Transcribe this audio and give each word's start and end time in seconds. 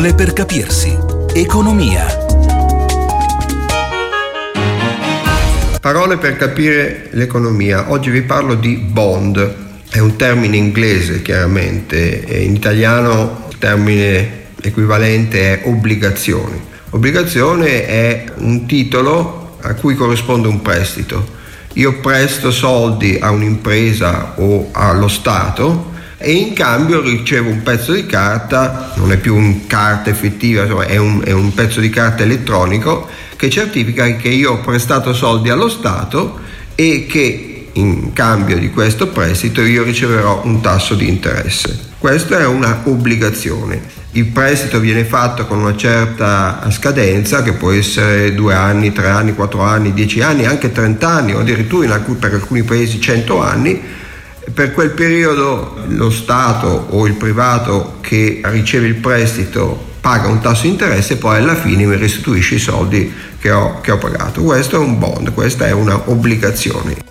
Parole 0.00 0.16
per 0.16 0.32
capirsi. 0.32 0.98
Economia. 1.34 2.06
Parole 5.78 6.16
per 6.16 6.36
capire 6.38 7.08
l'economia. 7.10 7.90
Oggi 7.90 8.08
vi 8.08 8.22
parlo 8.22 8.54
di 8.54 8.76
bond. 8.76 9.54
È 9.90 9.98
un 9.98 10.16
termine 10.16 10.56
inglese 10.56 11.20
chiaramente, 11.20 12.24
in 12.30 12.54
italiano 12.54 13.44
il 13.50 13.58
termine 13.58 14.44
equivalente 14.62 15.60
è 15.60 15.68
obbligazioni. 15.68 16.58
Obbligazione 16.88 17.86
è 17.86 18.24
un 18.36 18.64
titolo 18.64 19.58
a 19.60 19.74
cui 19.74 19.96
corrisponde 19.96 20.48
un 20.48 20.62
prestito. 20.62 21.28
Io 21.74 22.00
presto 22.00 22.50
soldi 22.50 23.18
a 23.20 23.28
un'impresa 23.28 24.32
o 24.36 24.70
allo 24.72 25.08
Stato 25.08 25.89
e 26.22 26.32
in 26.32 26.52
cambio 26.52 27.00
ricevo 27.00 27.48
un 27.48 27.62
pezzo 27.62 27.94
di 27.94 28.04
carta, 28.04 28.92
non 28.96 29.10
è 29.10 29.16
più 29.16 29.34
un 29.34 29.66
carta 29.66 30.10
effettiva, 30.10 30.64
insomma 30.64 30.84
è 30.84 30.98
un, 30.98 31.22
è 31.24 31.32
un 31.32 31.54
pezzo 31.54 31.80
di 31.80 31.88
carta 31.88 32.24
elettronico 32.24 33.08
che 33.36 33.48
certifica 33.48 34.04
che 34.16 34.28
io 34.28 34.52
ho 34.52 34.58
prestato 34.58 35.14
soldi 35.14 35.48
allo 35.48 35.70
Stato 35.70 36.40
e 36.74 37.06
che 37.08 37.68
in 37.72 38.12
cambio 38.12 38.58
di 38.58 38.68
questo 38.68 39.08
prestito 39.08 39.62
io 39.62 39.82
riceverò 39.82 40.42
un 40.44 40.60
tasso 40.60 40.94
di 40.94 41.08
interesse. 41.08 41.88
Questa 41.96 42.38
è 42.38 42.44
una 42.44 42.82
obbligazione. 42.84 43.80
Il 44.12 44.26
prestito 44.26 44.78
viene 44.78 45.04
fatto 45.04 45.46
con 45.46 45.60
una 45.60 45.76
certa 45.76 46.68
scadenza, 46.70 47.42
che 47.42 47.54
può 47.54 47.70
essere 47.70 48.34
due 48.34 48.52
anni, 48.52 48.92
tre 48.92 49.08
anni, 49.08 49.34
quattro 49.34 49.62
anni, 49.62 49.94
dieci 49.94 50.20
anni, 50.20 50.44
anche 50.44 50.70
30 50.70 51.08
anni 51.08 51.34
o 51.34 51.38
addirittura 51.38 51.94
alcuni, 51.94 52.18
per 52.18 52.34
alcuni 52.34 52.62
paesi 52.62 53.00
100 53.00 53.40
anni 53.40 53.80
per 54.52 54.72
quel 54.72 54.90
periodo 54.90 55.76
lo 55.88 56.10
Stato 56.10 56.86
o 56.90 57.06
il 57.06 57.14
privato 57.14 57.98
che 58.00 58.40
riceve 58.44 58.86
il 58.86 58.96
prestito 58.96 59.88
paga 60.00 60.28
un 60.28 60.40
tasso 60.40 60.62
di 60.62 60.68
interesse 60.68 61.14
e 61.14 61.16
poi 61.16 61.36
alla 61.36 61.54
fine 61.54 61.84
mi 61.84 61.96
restituisce 61.96 62.54
i 62.54 62.58
soldi 62.58 63.12
che 63.38 63.50
ho, 63.50 63.80
che 63.80 63.90
ho 63.90 63.98
pagato. 63.98 64.42
Questo 64.42 64.76
è 64.76 64.78
un 64.78 64.98
bond, 64.98 65.32
questa 65.32 65.66
è 65.66 65.72
una 65.72 66.08
obbligazione. 66.08 67.08